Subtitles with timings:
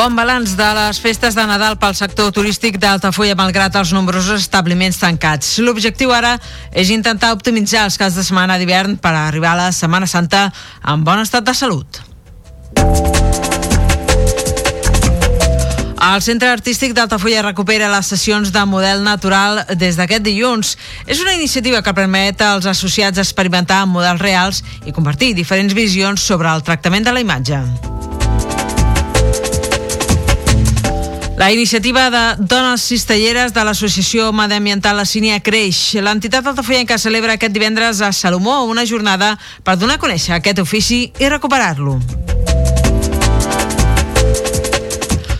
[0.00, 4.96] Bon balanç de les festes de Nadal pel sector turístic d'Altafulla malgrat els nombrosos establiments
[4.96, 5.58] tancats.
[5.60, 6.38] L'objectiu ara
[6.72, 10.46] és intentar optimitzar els caps de setmana d'hivern per arribar a la Setmana Santa
[10.88, 12.00] en bon estat de salut.
[16.00, 20.78] El Centre Artístic d'Altafulla recupera les sessions de model natural des d'aquest dilluns.
[21.04, 26.24] És una iniciativa que permet als associats experimentar amb models reals i compartir diferents visions
[26.24, 27.99] sobre el tractament de la imatge.
[31.40, 35.78] La iniciativa de dones cistelleres de l'Associació Mediambiental La Sínia creix.
[35.96, 39.30] L'entitat altafollenca celebra aquest divendres a Salomó una jornada
[39.64, 41.96] per donar a conèixer aquest ofici i recuperar-lo.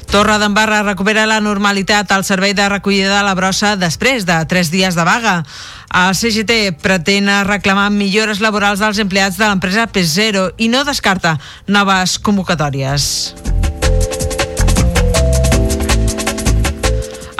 [0.08, 4.72] Torre d'Embarra recupera la normalitat al servei de recollida de la brossa després de tres
[4.72, 5.42] dies de vaga.
[5.92, 11.36] El CGT pretén reclamar millores laborals dels empleats de l'empresa P0 i no descarta
[11.68, 13.49] noves convocatòries.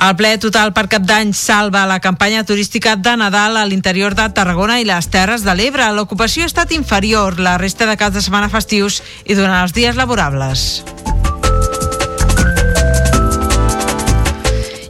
[0.00, 4.24] El ple total per cap d'any salva la campanya turística de Nadal a l'interior de
[4.32, 5.84] Tarragona i les Terres de l'Ebre.
[5.92, 10.00] L'ocupació ha estat inferior la resta de caps de setmana festius i durant els dies
[10.00, 10.64] laborables.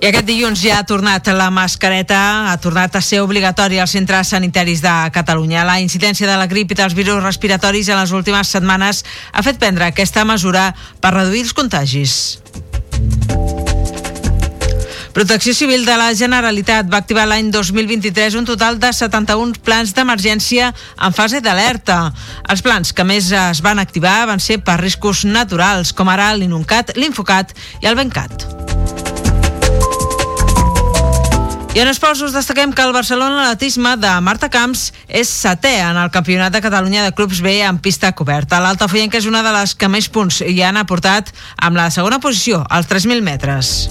[0.00, 2.20] I aquest dilluns ja ha tornat la mascareta,
[2.52, 5.66] ha tornat a ser obligatori als centres sanitaris de Catalunya.
[5.66, 9.58] La incidència de la grip i dels virus respiratoris en les últimes setmanes ha fet
[9.58, 10.70] prendre aquesta mesura
[11.02, 12.38] per reduir els contagis.
[15.12, 20.70] Protecció Civil de la Generalitat va activar l'any 2023 un total de 71 plans d'emergència
[20.70, 22.12] en fase d'alerta.
[22.46, 26.94] Els plans que més es van activar van ser per riscos naturals, com ara l'Inuncat,
[26.94, 28.46] l'Infocat i el Bencat.
[31.70, 35.98] I en esports us destaquem que el Barcelona Atletisme de Marta Camps és setè en
[36.02, 38.58] el Campionat de Catalunya de Clubs B en pista coberta.
[38.62, 42.64] L'Altafoyenca és una de les que més punts hi han aportat amb la segona posició,
[42.70, 43.90] als 3.000 metres.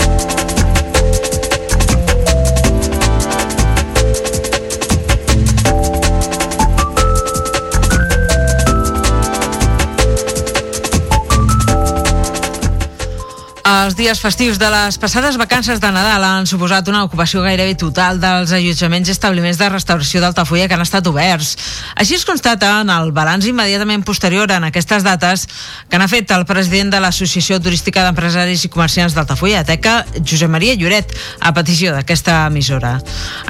[13.91, 18.21] Els dies festius de les passades vacances de Nadal han suposat una ocupació gairebé total
[18.23, 21.57] dels allotjaments i establiments de restauració d'Altafulla que han estat oberts.
[21.99, 25.43] Així es constata en el balanç immediatament posterior en aquestes dates
[25.91, 30.77] que n'ha fet el president de l'Associació Turística d'Empresaris i Comerciants d'Altafulla, Teca, Josep Maria
[30.79, 31.11] Lloret,
[31.41, 32.93] a petició d'aquesta emissora.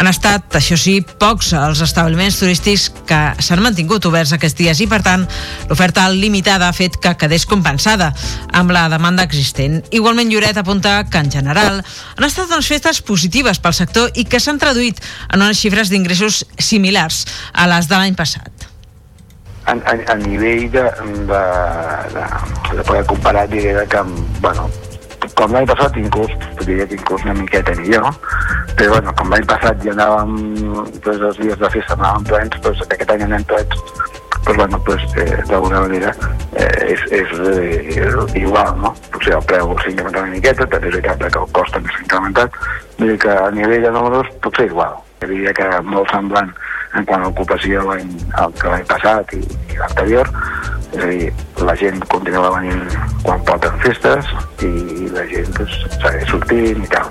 [0.01, 4.89] Han estat, això sí, pocs els establiments turístics que s'han mantingut oberts aquests dies i,
[4.89, 5.29] per tant,
[5.69, 8.09] l'oferta limitada ha fet que quedés compensada
[8.57, 9.83] amb la demanda existent.
[9.93, 11.81] Igualment, Lloret apunta que, en general,
[12.17, 16.43] han estat unes festes positives pel sector i que s'han traduït en unes xifres d'ingressos
[16.57, 18.67] similars a les de l'any passat.
[19.65, 20.87] A, a, a nivell de,
[21.29, 21.41] de,
[22.15, 22.23] de,
[22.75, 24.01] de poder comparar, diré que,
[24.41, 24.69] bueno,
[25.37, 26.31] com l'any passat inclús,
[26.65, 28.09] diria que inclús una miqueta millor,
[28.77, 30.39] però bueno, com l'any passat ja anàvem,
[31.05, 33.77] doncs els dies de festa anàvem plens, doncs aquest any anem plens,
[34.43, 36.15] pues bueno, pues eh, d'alguna manera
[36.57, 38.93] eh, és, és eh, igual, no?
[39.13, 42.03] Potser el preu s'ha incrementat una miqueta, també és veritat que el cost també s'ha
[42.05, 42.59] incrementat,
[42.99, 44.99] vull dir que a nivell de números potser igual.
[45.21, 46.53] Jo diria que molt semblant
[46.97, 49.41] en quant a ocupació que l'any passat i,
[49.71, 50.31] i l'anterior,
[50.91, 51.31] És a dir,
[51.63, 52.81] la gent continua venint
[53.23, 54.27] quan porten festes
[54.65, 54.71] i
[55.13, 57.07] la gent pues, segueix sortint i tal.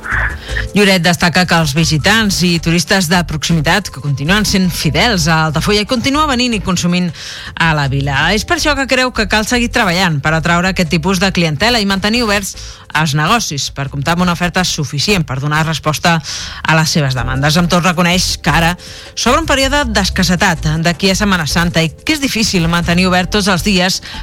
[0.74, 5.84] Lloret destaca que els visitants i turistes de proximitat que continuen sent fidels a Altafulla
[5.86, 7.08] i continua venint i consumint
[7.56, 8.28] a la vila.
[8.36, 11.80] És per això que creu que cal seguir treballant per atraure aquest tipus de clientela
[11.80, 12.54] i mantenir oberts
[13.00, 17.56] els negocis per comptar amb una oferta suficient per donar resposta a les seves demandes.
[17.56, 18.74] Amb tot reconeix que ara
[19.14, 23.50] s'obre un període d'escassetat d'aquí a Setmana Santa i que és difícil mantenir obert tots
[23.50, 23.69] els dies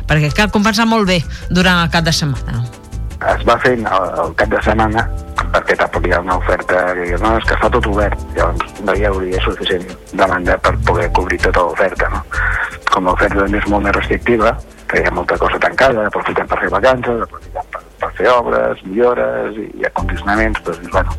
[0.07, 2.65] perquè cal compensar molt bé durant el cap de setmana.
[3.17, 5.07] Es va fent el, el cap de setmana
[5.53, 8.95] perquè tampoc hi ha una oferta que no, és que està tot obert, llavors no
[8.95, 12.23] hi hauria suficient demanda per poder cobrir tota l'oferta, no?
[12.91, 14.53] Com l'oferta també és molt més restrictiva,
[14.87, 18.83] que hi ha molta cosa tancada, aprofitem per fer vacances, aprofitem per, per fer obres,
[18.87, 21.15] millores i, i acondicionaments, doncs, bueno,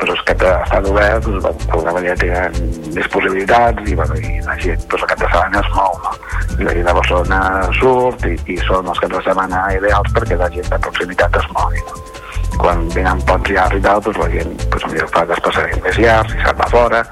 [0.00, 2.54] però que estan oberts, doncs, bueno, d'alguna manera tenen
[2.96, 6.14] més possibilitats i, bueno, i la gent doncs, el cap de setmana es mou, no?
[6.56, 7.40] I la gent de Barcelona
[7.80, 11.50] surt i, i són els caps de setmana ideals perquè la gent de proximitat es
[11.56, 12.19] mogui, no?
[12.60, 16.44] Quan venen llargs i tal, doncs la gent doncs, millor fa desplaçaments més llargs i
[16.44, 17.02] se'n va fora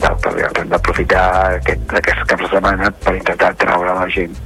[0.00, 1.24] però hem d'aprofitar
[1.58, 4.36] aquest, aquests caps de setmana per intentar treure la gent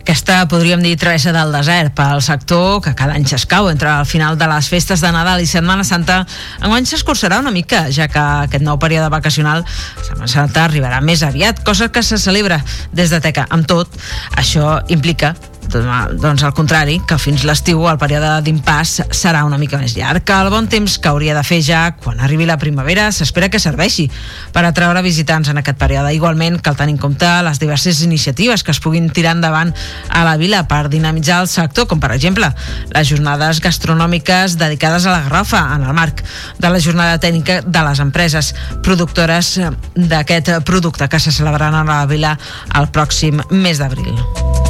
[0.00, 4.38] aquesta, podríem dir, travessa del desert pel sector que cada any s'escau entre el final
[4.40, 6.22] de les festes de Nadal i Setmana Santa.
[6.62, 11.60] Enguany s'escurçarà una mica, ja que aquest nou període vacacional Setmana Santa arribarà més aviat,
[11.66, 12.62] cosa que se celebra
[12.92, 13.48] des de Teca.
[13.50, 14.00] Amb tot,
[14.38, 15.34] això implica
[15.68, 20.34] doncs al contrari, que fins l'estiu el període d'impàs serà una mica més llarg, que
[20.34, 24.08] el bon temps que hauria de fer ja quan arribi la primavera s'espera que serveixi
[24.54, 26.14] per atraure visitants en aquest període.
[26.16, 29.74] Igualment cal tenir en compte les diverses iniciatives que es puguin tirar endavant
[30.08, 32.50] a la vila per dinamitzar el sector, com per exemple
[32.94, 36.24] les jornades gastronòmiques dedicades a la garrafa en el marc
[36.58, 39.56] de la jornada tècnica de les empreses productores
[39.94, 42.36] d'aquest producte que se celebraran a la vila
[42.74, 44.67] el pròxim mes d'abril.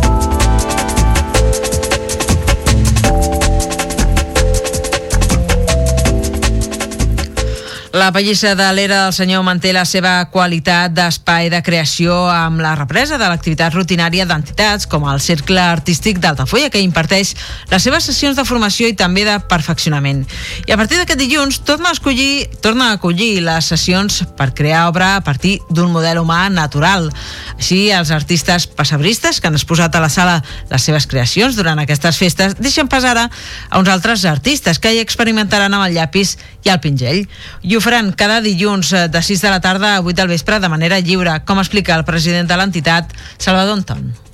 [7.93, 12.75] La pallissa de l'era del senyor manté la seva qualitat d'espai de creació amb la
[12.77, 17.33] represa de l'activitat rutinària d'entitats com el Cercle Artístic d'Altafulla, que imparteix
[17.71, 20.21] les seves sessions de formació i també de perfeccionament.
[20.69, 24.85] I a partir d'aquest dilluns torna a, escollir, torna a acollir les sessions per crear
[24.91, 27.09] obra a partir d'un model humà natural.
[27.57, 32.21] Així, els artistes passebristes que han exposat a la sala les seves creacions durant aquestes
[32.21, 33.31] festes deixen pas ara
[33.71, 36.37] a uns altres artistes que hi experimentaran amb el llapis
[36.69, 37.25] i el pinzell.
[37.65, 40.59] I ho faran cada dilluns eh, de 6 de la tarda a 8 del vespre
[40.59, 44.28] de manera lliure, com explica el president de l'entitat, Salvador Anton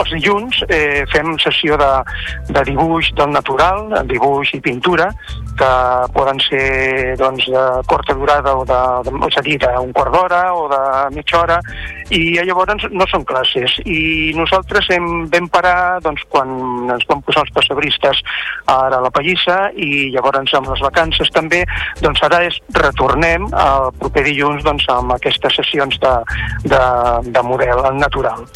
[0.00, 1.90] els dilluns eh, fem sessió de,
[2.50, 5.10] de dibuix del natural, dibuix i pintura,
[5.58, 5.72] que
[6.14, 10.42] poden ser doncs, de curta durada o de, de, és a dir, d'un quart d'hora
[10.56, 10.82] o de
[11.16, 11.58] mitja hora,
[12.12, 13.78] i llavors no són classes.
[13.88, 16.52] I nosaltres hem, vam parar doncs, quan
[16.92, 18.22] ens vam posar els passebristes
[18.66, 21.62] ara a la Pallissa i llavors amb les vacances també,
[22.00, 26.14] doncs ara és, retornem el proper dilluns doncs, amb aquestes sessions de,
[26.68, 26.82] de,
[27.32, 28.46] de model natural.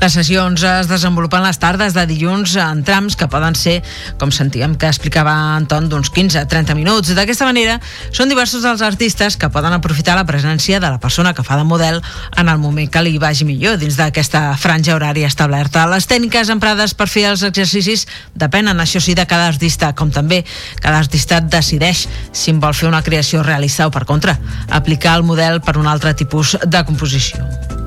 [0.00, 3.82] Les sessions es desenvolupen les tardes de dilluns en trams que poden ser,
[4.16, 7.10] com sentíem que explicava Anton, d'uns 15-30 minuts.
[7.12, 7.74] D'aquesta manera,
[8.16, 11.66] són diversos els artistes que poden aprofitar la presència de la persona que fa de
[11.68, 12.00] model
[12.40, 15.84] en el moment que li vagi millor dins d'aquesta franja horària establerta.
[15.92, 20.46] Les tècniques emprades per fer els exercicis depenen, això sí, de cada artista, com també
[20.80, 24.38] cada artista decideix si en vol fer una creació realista o, per contra,
[24.70, 27.79] aplicar el model per un altre tipus de composició.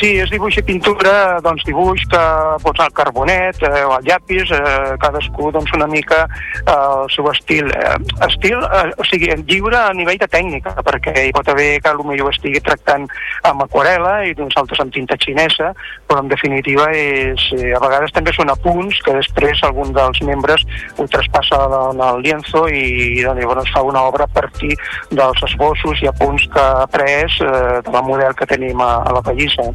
[0.00, 1.10] Sí, és dibuix i pintura,
[1.44, 2.20] doncs dibuix que
[2.62, 7.28] pots al carbonet eh, o al llapis, eh, cadascú doncs una mica eh, el seu
[7.28, 7.68] estil.
[7.68, 11.92] Eh, estil, eh, o sigui, lliure a nivell de tècnica, perquè hi pot haver que
[11.98, 13.04] potser ho estigui tractant
[13.50, 15.74] amb aquarela i nosaltres amb tinta xinesa,
[16.08, 20.64] però en definitiva és, eh, a vegades també són apunts que després algun dels membres
[20.96, 21.60] ho traspassa
[21.92, 24.72] en el lienzo i doncs, llavors fa una obra a partir
[25.12, 29.18] dels esbossos i apunts que ha pres eh, de la model que tenim a, a
[29.20, 29.68] la pallissa.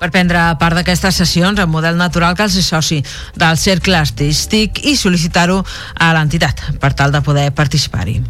[0.00, 3.02] Per prendre part d'aquestes sessions, en model natural cal ser soci
[3.36, 5.60] del cercle artístic i sol·licitar-ho
[6.00, 8.20] a l'entitat per tal de poder participar-hi.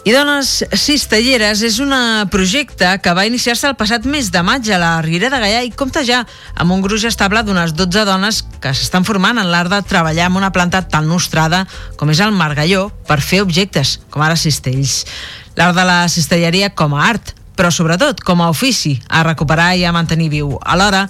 [0.00, 1.90] I Dones Cistelleres és un
[2.32, 5.72] projecte que va iniciar-se el passat mes de maig a la Riera de Gaià i
[5.76, 6.22] compta ja
[6.56, 10.40] amb un gruix estable d'unes 12 dones que s'estan formant en l'art de treballar amb
[10.40, 11.66] una planta tan nostrada
[12.00, 15.04] com és el margalló per fer objectes, com ara cistells.
[15.60, 19.84] L'art de la cistelleria com a art però sobretot com a ofici a recuperar i
[19.84, 20.54] a mantenir viu.
[20.64, 21.02] Alhora,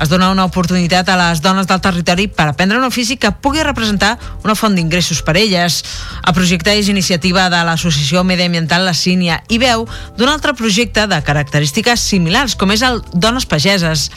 [0.00, 3.62] es dona una oportunitat a les dones del territori per aprendre un ofici que pugui
[3.64, 5.80] representar una font d'ingressos per elles.
[6.26, 9.86] El projecte és iniciativa de l'Associació Mediambiental La Sínia i veu
[10.18, 14.10] d'un altre projecte de característiques similars, com és el Dones Pageses.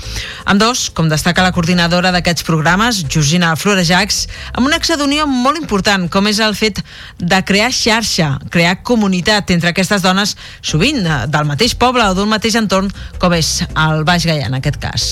[0.45, 5.61] Amb dos, com destaca la coordinadora d'aquests programes, Georgina Florejacs, amb un exe d'unió molt
[5.61, 6.83] important, com és el fet
[7.19, 12.59] de crear xarxa, crear comunitat entre aquestes dones, sovint del mateix poble o d'un mateix
[12.59, 12.91] entorn
[13.21, 15.09] com és el Baix Gaià en aquest cas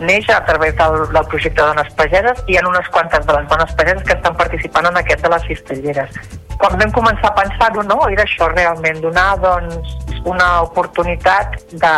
[0.00, 3.48] neix a través del, del projecte Dones Pageses i hi ha unes quantes de les
[3.50, 6.20] dones pageses que estan participant en aquest de les cistelleres.
[6.60, 9.94] Quan vam començar a pensar-ho, no, era això realment, donar doncs,
[10.28, 11.92] una oportunitat de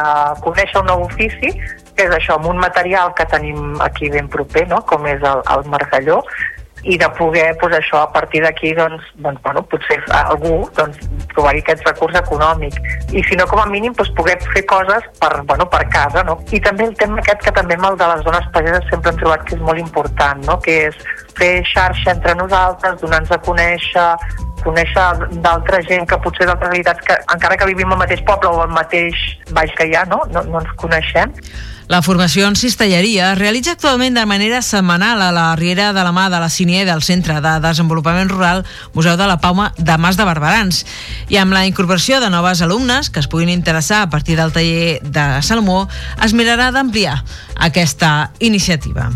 [0.45, 1.55] conèixer un nou ofici,
[1.97, 4.83] que és això, amb un material que tenim aquí ben proper, no?
[4.87, 6.21] com és el, el margalló,
[6.83, 10.99] i de poder, pues, això, a partir d'aquí, doncs, doncs, bueno, potser algú doncs,
[11.35, 12.79] trobar-hi aquest recurs econòmic.
[13.15, 16.41] I si no, com a mínim, doncs, poder fer coses per, bueno, per casa, no?
[16.51, 19.21] I també el tema aquest que també amb el de les dones pageses sempre hem
[19.21, 20.59] trobat que és molt important, no?
[20.65, 20.99] Que és
[21.39, 24.09] fer xarxa entre nosaltres, donar-nos a conèixer,
[24.65, 25.07] conèixer
[25.45, 28.75] d'altra gent que potser d'altres realitats que encara que vivim al mateix poble o al
[28.75, 29.15] mateix
[29.55, 30.23] baix que hi ha, no?
[30.35, 31.31] No, no ens coneixem
[31.89, 36.13] la formació en cistelleria es realitza actualment de manera setmanal a la Riera de la
[36.13, 40.17] Mà de la Cinie del Centre de Desenvolupament Rural Museu de la Pauma de Mas
[40.17, 40.85] de Barberans.
[41.29, 45.01] I amb la incorporació de noves alumnes que es puguin interessar a partir del taller
[45.03, 45.89] de Salomó,
[46.23, 47.23] es mirarà d'ampliar
[47.59, 49.11] aquesta iniciativa.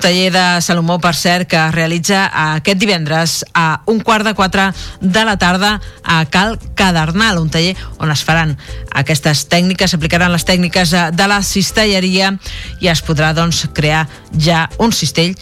[0.00, 4.70] Taller de Salomó, per cert, que es realitza aquest divendres a un quart de quatre
[5.00, 8.56] de la tarda a Cal Cadernal, un taller on es faran
[8.96, 12.32] aquestes tècniques, s'aplicaran les tècniques de la cistelleria
[12.80, 15.36] i es podrà doncs, crear ja un cistell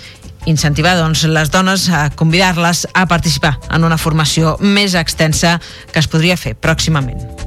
[0.50, 5.60] incentivar doncs, les dones a convidar-les a participar en una formació més extensa
[5.92, 7.37] que es podria fer pròximament.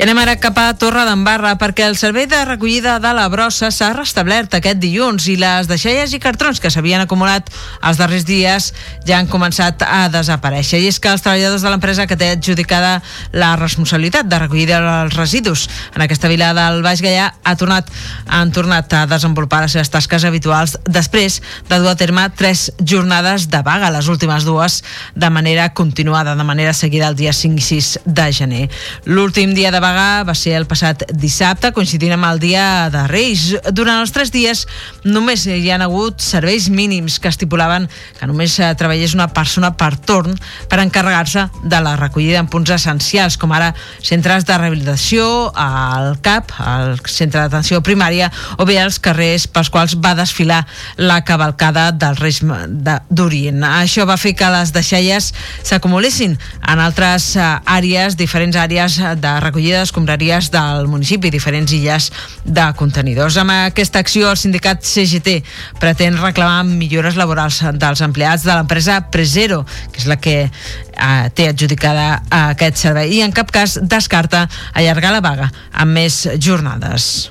[0.00, 3.68] I anem ara cap a Torre d'Embarra perquè el servei de recollida de la brossa
[3.68, 7.50] s'ha restablert aquest dilluns i les deixalles i cartrons que s'havien acumulat
[7.84, 8.70] els darrers dies
[9.04, 10.80] ja han començat a desaparèixer.
[10.80, 12.94] I és que els treballadors de l'empresa que té adjudicada
[13.36, 17.92] la responsabilitat de recollir els residus en aquesta vila del Baix Gaià ha tornat,
[18.24, 23.50] han tornat a desenvolupar les seves tasques habituals després de dur a terme tres jornades
[23.52, 24.80] de vaga, les últimes dues
[25.12, 28.64] de manera continuada, de manera seguida el dia 5 i 6 de gener.
[29.04, 33.02] L'últim dia de vaga vaga va ser el passat dissabte, coincidint amb el dia de
[33.10, 33.50] Reis.
[33.74, 34.64] Durant els tres dies
[35.04, 39.94] només hi han hagut serveis mínims que estipulaven que només eh, treballés una persona per
[39.96, 40.36] torn
[40.70, 46.54] per encarregar-se de la recollida en punts essencials, com ara centres de rehabilitació, al CAP,
[46.60, 50.62] al centre d'atenció primària, o bé els carrers pels quals va desfilar
[50.98, 53.64] la cavalcada del Reis d'Orient.
[53.80, 55.32] Això va fer que les deixalles
[55.66, 56.36] s'acumulessin
[56.70, 62.10] en altres eh, àrees, diferents àrees de recollida d'escombraries del municipi, diferents illes
[62.44, 63.38] de contenidors.
[63.40, 65.40] Amb aquesta acció, el sindicat CGT
[65.80, 71.50] pretén reclamar millores laborals dels empleats de l'empresa Presero, que és la que eh, té
[71.50, 77.30] adjudicada aquest servei, i en cap cas descarta allargar la vaga amb més jornades.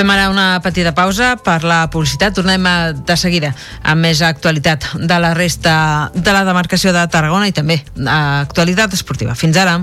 [0.00, 2.32] Fem ara una petita pausa per la publicitat.
[2.38, 2.64] Tornem
[3.04, 3.50] de seguida
[3.84, 5.74] amb més actualitat de la resta
[6.14, 9.36] de la demarcació de Tarragona i també actualitat esportiva.
[9.36, 9.82] Fins ara.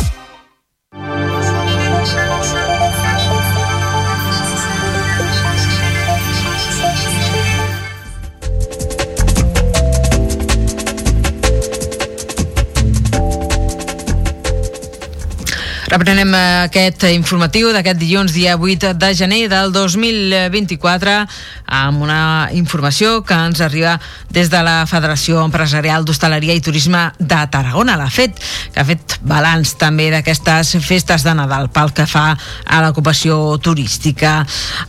[15.91, 21.15] Reprenem eh, aquest informatiu d'aquest dilluns, dia 8 de gener del 2024,
[21.71, 23.95] amb una informació que ens arriba
[24.29, 28.35] des de la Federació Empresarial d'Hostaleria i Turisme de Tarragona, la FET,
[28.73, 34.41] que ha fet balanç també d'aquestes festes de Nadal pel que fa a l'ocupació turística.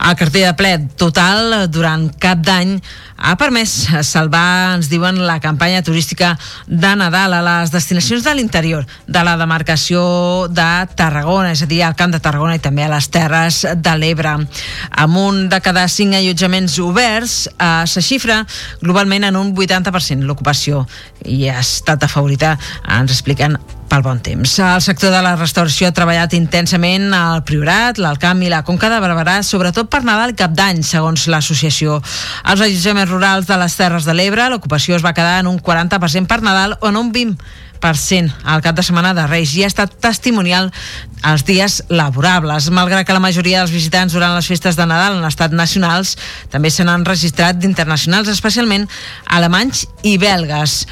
[0.03, 2.75] El carter de ple total durant cap d'any
[3.23, 3.71] ha permès
[4.03, 6.33] salvar, ens diuen, la campanya turística
[6.67, 10.67] de Nadal a les destinacions de l'interior de la demarcació de
[10.99, 14.35] Tarragona, és a dir, al Camp de Tarragona i també a les Terres de l'Ebre.
[14.91, 18.41] Amb un de cada cinc allotjaments oberts, eh, se xifra
[18.81, 20.87] globalment en un 80% l'ocupació
[21.25, 23.57] i ha estat afavorita, ens expliquen
[23.93, 24.57] pel bon temps.
[24.57, 28.97] El sector de la restauració ha treballat intensament al Priorat, l'Alcamp i la Conca de
[29.03, 31.99] Barberà, sobretot per Nadal i Cap d'Any, segons l'associació.
[32.43, 36.25] Als allotjaments rurals de les Terres de l'Ebre, l'ocupació es va quedar en un 40%
[36.27, 39.97] per Nadal o en un 20% al cap de setmana de Reis i ha estat
[39.99, 40.69] testimonial
[41.27, 42.69] els dies laborables.
[42.71, 46.15] Malgrat que la majoria dels visitants durant les festes de Nadal han estat nacionals,
[46.51, 48.87] també se n'han registrat d'internacionals, especialment
[49.27, 50.85] alemanys i belgues.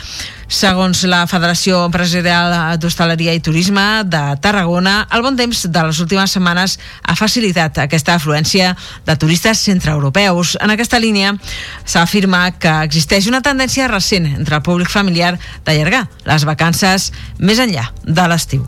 [0.51, 6.35] Segons la Federació Empresarial d'Hostaleria i Turisme de Tarragona, el bon temps de les últimes
[6.35, 6.75] setmanes
[7.07, 8.73] ha facilitat aquesta afluència
[9.07, 10.57] de turistes centreeuropeus.
[10.59, 11.31] En aquesta línia
[11.85, 17.87] s'afirma que existeix una tendència recent entre el públic familiar d'allargar les vacances més enllà
[18.03, 18.67] de l'estiu.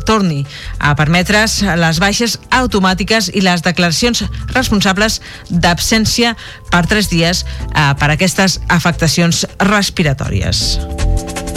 [0.08, 0.46] torni
[0.80, 4.24] a permetre's les baixes automàtiques i les declaracions
[4.56, 6.36] responsables d'absència
[6.72, 11.49] per tres dies eh, per aquestes afectacions respiratòries.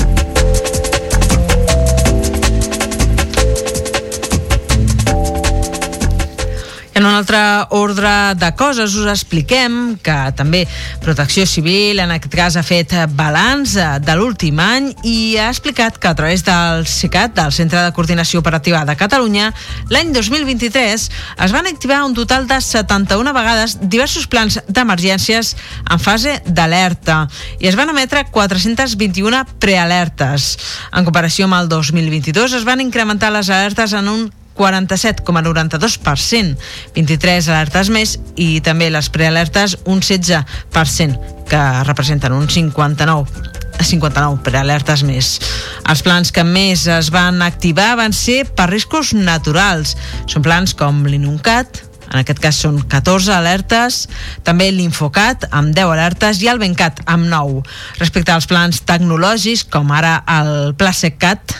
[6.94, 7.38] En un altre
[7.70, 10.66] ordre de coses us expliquem que també
[11.00, 16.10] Protecció Civil en aquest cas ha fet balanç de l'últim any i ha explicat que
[16.10, 19.48] a través del CICAT, del Centre de Coordinació Operativa de Catalunya,
[19.88, 21.06] l'any 2023
[21.46, 25.54] es van activar un total de 71 vegades diversos plans d'emergències
[25.88, 27.22] en fase d'alerta
[27.58, 30.52] i es van emetre 421 prealertes.
[30.92, 36.56] En comparació amb el 2022 es van incrementar les alertes en un 47,92%,
[36.96, 45.02] 23 alertes més i també les prealertes un 16%, que representen un 59 59 prealertes
[45.06, 45.38] més.
[45.90, 49.96] Els plans que més es van activar van ser per riscos naturals.
[50.30, 54.06] Són plans com l'Inuncat, en aquest cas són 14 alertes,
[54.44, 57.62] també l'Infocat amb 10 alertes i el Bencat amb 9.
[57.98, 61.56] Respecte als plans tecnològics, com ara el Pla SecCat,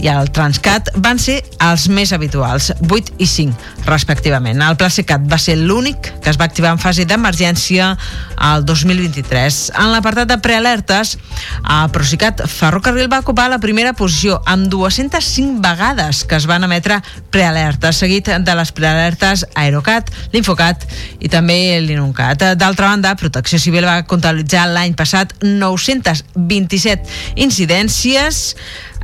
[0.00, 3.54] i el Transcat van ser els més habituals, 8 i 5,
[3.86, 4.60] respectivament.
[4.60, 7.92] El Pla Secat va ser l'únic que es va activar en fase d'emergència
[8.36, 9.60] al 2023.
[9.80, 11.14] En l'apartat de prealertes,
[11.62, 17.00] el Procicat Ferrocarril va ocupar la primera posició amb 205 vegades que es van emetre
[17.34, 20.84] prealertes, seguit de les prealertes Aerocat, l'Infocat
[21.20, 22.44] i també l'Inuncat.
[22.60, 28.54] D'altra banda, Protecció Civil va comptabilitzar l'any passat 927 incidències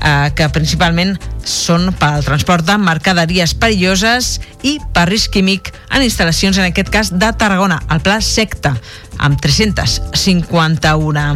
[0.01, 6.05] eh, que principalment són per al transport de mercaderies perilloses i per risc químic en
[6.05, 8.75] instal·lacions, en aquest cas de Tarragona, el Pla Secta,
[9.21, 11.27] amb 351.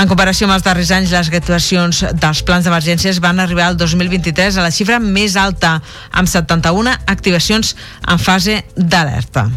[0.00, 4.56] En comparació amb els darrers anys, les actuacions dels plans d'emergències van arribar al 2023
[4.56, 5.78] a la xifra més alta,
[6.12, 7.76] amb 71 activacions
[8.08, 9.50] en fase d'alerta.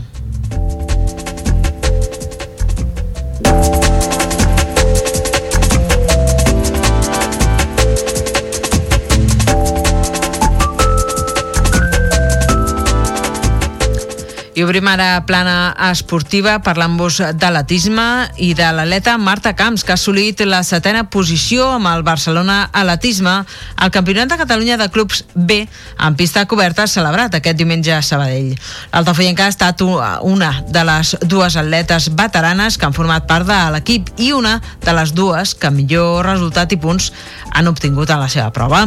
[14.60, 18.04] I obrim ara plana esportiva parlant-vos d'atletisme
[18.44, 23.38] i de l'atleta Marta Camps, que ha assolit la setena posició amb el Barcelona Atletisme
[23.80, 28.58] al Campionat de Catalunya de Clubs B en pista coberta celebrat aquest diumenge a Sabadell.
[28.92, 34.12] L'Altafoyenca ha estat una de les dues atletes veteranes que han format part de l'equip
[34.20, 37.14] i una de les dues que millor resultat i punts
[37.54, 38.84] han obtingut a la seva prova.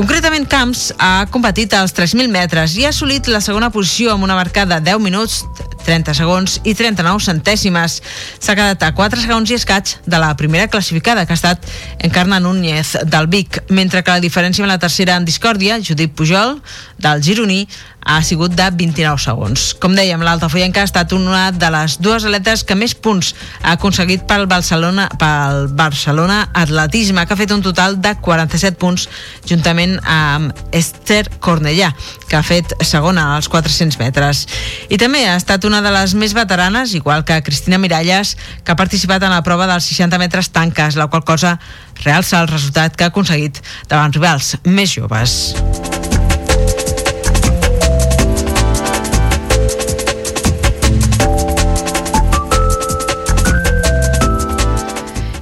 [0.00, 4.40] Concretament, Camps ha competit als 3.000 metres i ha assolit la segona posició amb una
[4.40, 5.42] marcada de 10 minuts minuts
[5.84, 7.98] 30 segons i 39 centèsimes.
[8.38, 11.66] S'ha quedat a 4 segons i escaig de la primera classificada, que ha estat
[11.98, 16.60] Encarna Núñez del Vic, mentre que la diferència amb la tercera en discòrdia, Judit Pujol,
[17.00, 17.64] del Gironí,
[18.04, 19.66] ha sigut de 29 segons.
[19.80, 24.24] Com dèiem, l'Altafoyenca ha estat una de les dues atletes que més punts ha aconseguit
[24.28, 29.06] pel Barcelona, pel Barcelona Atletisme, que ha fet un total de 47 punts,
[29.48, 31.92] juntament amb Esther Cornellà,
[32.28, 34.46] que ha fet segona als 400 metres.
[34.88, 38.80] I també ha estat una de les més veteranes, igual que Cristina Miralles, que ha
[38.80, 41.58] participat en la prova dels 60 metres tanques, la qual cosa
[42.04, 45.99] realça el resultat que ha aconseguit davant rivals més joves.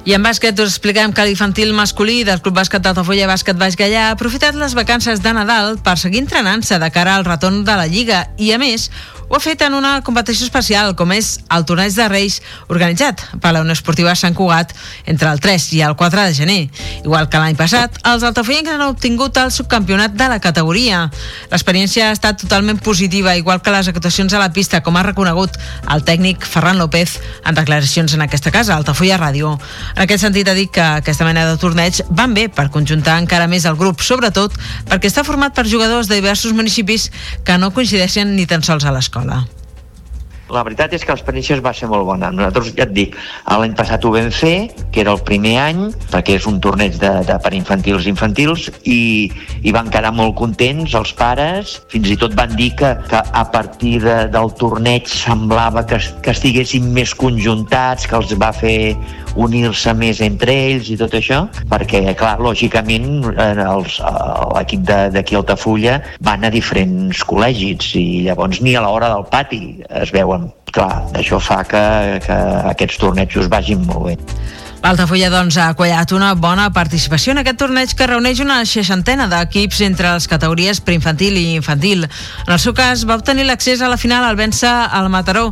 [0.09, 4.07] I en bàsquet us expliquem que l'infantil masculí del Club Bàsquet d'Altafulla Bàsquet Baix Gallà
[4.07, 7.85] ha aprofitat les vacances de Nadal per seguir entrenant-se de cara al retorn de la
[7.93, 8.23] Lliga.
[8.41, 8.87] I, a més,
[9.29, 12.39] ho ha fet en una competició especial, com és el Torneig de Reis,
[12.73, 14.71] organitzat per la Unió Esportiva Sant Cugat
[15.05, 16.63] entre el 3 i el 4 de gener.
[17.03, 21.03] Igual que l'any passat, els altafoyencs han obtingut el subcampionat de la categoria.
[21.53, 25.61] L'experiència ha estat totalment positiva, igual que les actuacions a la pista, com ha reconegut
[25.93, 29.59] el tècnic Ferran López en declaracions en aquesta casa, Altafulla Ràdio.
[29.95, 33.51] En aquest sentit, ha dit que aquesta mena de torneig van bé per conjuntar encara
[33.51, 34.57] més el grup, sobretot
[34.89, 37.11] perquè està format per jugadors de diversos municipis
[37.45, 39.45] que no coincideixen ni tan sols a l'escola l'escola?
[40.49, 42.31] La veritat és que l'experiència va ser molt bona.
[42.33, 46.39] Nosaltres, ja et dic, l'any passat ho vam fer, que era el primer any, perquè
[46.39, 49.29] és un torneig de, de per infantils i infantils, i,
[49.61, 53.45] i van quedar molt contents els pares, fins i tot van dir que, que a
[53.53, 58.97] partir de, del torneig semblava que, que estiguessin més conjuntats, que els va fer
[59.39, 66.47] unir-se més entre ells i tot això, perquè, clar, lògicament, l'equip d'aquí a Altafulla van
[66.47, 69.63] a diferents col·legis i llavors ni a l'hora del pati
[70.03, 71.85] es veuen clar, això fa que,
[72.25, 72.39] que
[72.73, 74.17] aquests tornejos vagin molt bé.
[74.79, 79.81] L'Altafulla doncs, ha quallat una bona participació en aquest torneig que reuneix una seixantena d'equips
[79.83, 82.07] entre les categories preinfantil i infantil.
[82.47, 85.49] En el seu cas, va obtenir l'accés a la final al vèncer al Mataró,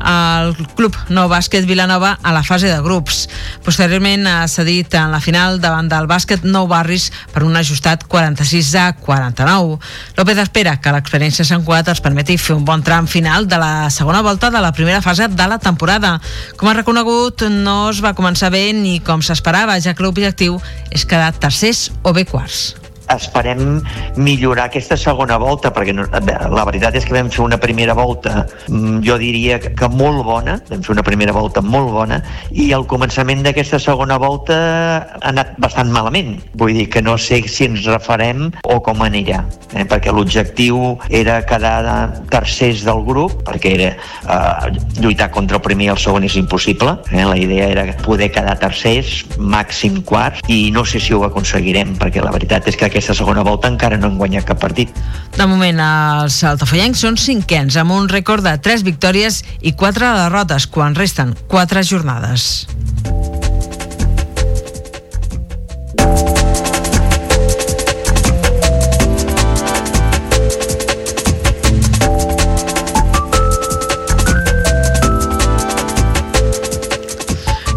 [0.00, 3.24] al Club Nou Bàsquet Vilanova a la fase de grups.
[3.64, 8.74] Posteriorment ha cedit en la final davant del bàsquet Nou Barris per un ajustat 46
[8.76, 9.80] a 49.
[10.20, 13.88] López espera que l'experiència Sant Cugat els permeti fer un bon tram final de la
[13.90, 16.18] segona volta de la primera fase de la temporada.
[16.60, 20.58] Com ha reconegut, no es va començar bé ni com s'esperava, ja que l'objectiu
[20.90, 23.80] és quedar tercers o bé quarts esperem
[24.16, 29.00] millorar aquesta segona volta, perquè la veritat és que vam fer una primera volta, mm,
[29.06, 33.42] jo diria que molt bona, vam fer una primera volta molt bona, i el començament
[33.46, 36.40] d'aquesta segona volta ha anat bastant malament.
[36.54, 39.84] Vull dir que no sé si ens refarem o com anirà, eh?
[39.84, 45.92] perquè l'objectiu era quedar tercers del grup, perquè era eh, lluitar contra el primer i
[45.94, 47.24] el segon és impossible, eh?
[47.24, 52.24] la idea era poder quedar tercers, màxim quarts, i no sé si ho aconseguirem, perquè
[52.24, 54.88] la veritat és que aquesta segona volta encara no han guanyat cap partit.
[55.36, 60.64] De moment, els altafollencs són cinquens, amb un rècord de 3 victòries i 4 derrotes,
[60.72, 62.64] quan resten 4 jornades.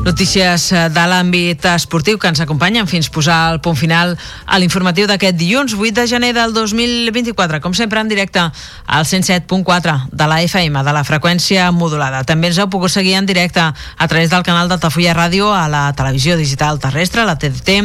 [0.10, 4.16] Notícies eh, de l'àmbit esportiu que ens acompanyen fins posar el punt final
[4.50, 7.60] a l'informatiu d'aquest dilluns 8 de gener del 2024.
[7.62, 12.24] Com sempre, en directe al 107.4 de la FM, de la freqüència modulada.
[12.26, 15.86] També ens heu pogut seguir en directe a través del canal d'Altafulla Ràdio a la
[15.94, 17.78] televisió digital terrestre, la TDT,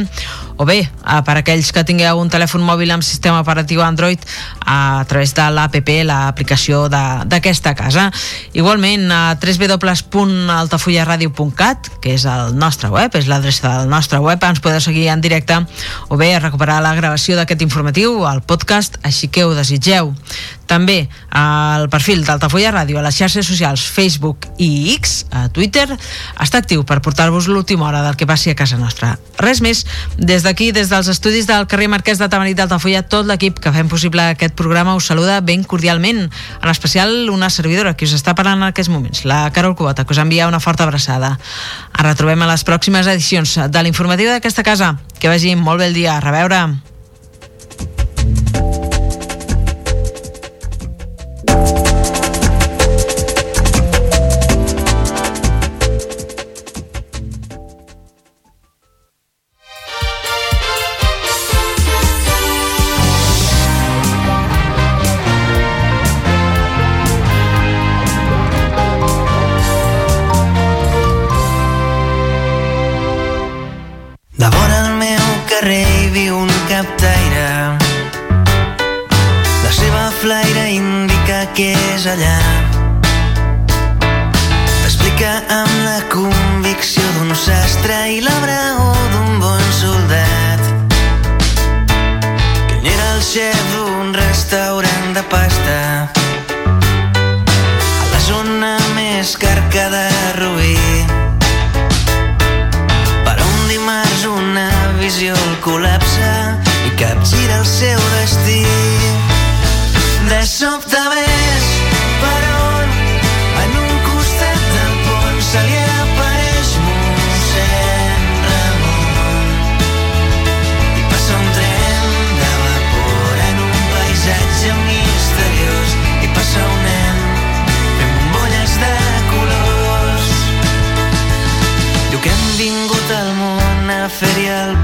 [0.57, 0.89] o bé, eh,
[1.27, 4.19] per aquells que tingueu un telèfon mòbil amb sistema operatiu Android
[4.65, 8.13] a través de l'APP, l'aplicació d'aquesta casa.
[8.53, 14.81] Igualment, a www.altafullaradio.cat, que és el nostre web, és l'adreça del nostre web, ens podeu
[14.81, 15.67] seguir en directe
[16.09, 20.15] o bé recuperar la gravació d'aquest informatiu, al podcast, així que ho desitgeu.
[20.67, 25.87] També el perfil d'Altafulla Ràdio a les xarxes socials Facebook i X, a Twitter,
[26.41, 29.15] està actiu per portar-vos l'última hora del que passi a casa nostra.
[29.39, 29.85] Res més,
[30.17, 33.91] des d'aquí, des dels estudis del carrer Marquès de Tamarit d'Altafulla, tot l'equip que fem
[33.91, 38.63] possible aquest programa us saluda ben cordialment, en especial una servidora que us està parlant
[38.63, 41.35] en aquests moments, la Carol Cubota, que us envia una forta abraçada.
[41.93, 44.95] Ens retrobem a les pròximes edicions de l'informatiu d'aquesta casa.
[45.19, 46.17] Que vagi molt bé el dia.
[46.17, 46.94] A reveure.
[81.55, 82.39] Que és allà.
[84.83, 90.63] Explica amb la convicció d'un sastre i la braó d'un bon soldat.
[92.67, 95.79] Que era el xef d'un restaurant de pasta
[98.03, 100.07] a la zona més carca de
[100.41, 100.79] Rubí.
[103.29, 104.67] Per un dimarts una
[104.99, 106.33] visió el col·lapsa
[106.89, 108.65] i capgira el seu destí.
[110.25, 111.24] De sobte ves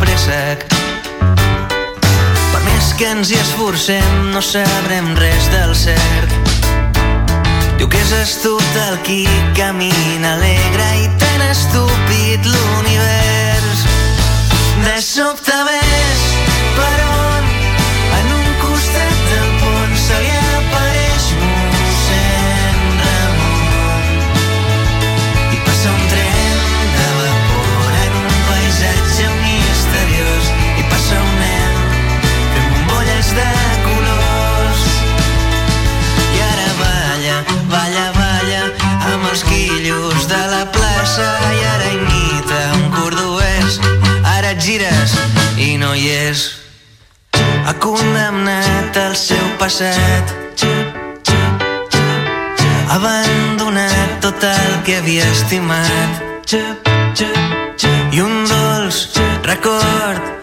[0.00, 0.64] préssec.
[2.52, 6.34] Per més que ens hi esforcem, no sabrem res del cert.
[7.80, 9.22] Diu que és astut el qui
[9.56, 13.86] camina alegre i tan estúpid l'univers.
[14.84, 15.79] De sobte ves
[44.70, 45.14] gires
[45.58, 46.42] i no hi és.
[47.66, 50.34] Ha condemnat el seu passat.
[52.86, 56.22] Ha abandonat tot el que havia estimat.
[58.10, 59.06] I un dolç
[59.46, 60.39] record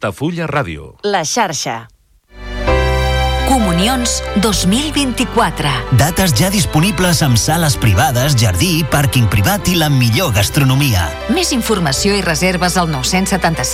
[0.00, 0.94] Altafulla Ràdio.
[1.04, 1.90] La xarxa.
[3.50, 5.72] Comunions 2024.
[6.00, 11.04] Dates ja disponibles amb sales privades, jardí, pàrquing privat i la millor gastronomia.
[11.36, 13.66] Més informació i reserves al 977